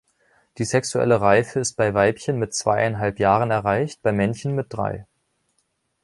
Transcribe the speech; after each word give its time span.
Die 0.57 0.65
sexuelle 0.65 1.21
Reife 1.21 1.59
ist 1.59 1.73
bei 1.75 1.93
Weibchen 1.93 2.39
mit 2.39 2.55
zweieinhalb 2.55 3.19
Jahren 3.19 3.51
erreicht, 3.51 4.01
bei 4.01 4.11
Männchen 4.11 4.55
mit 4.55 4.65
drei. 4.73 5.05